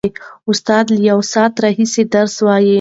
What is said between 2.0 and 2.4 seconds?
درس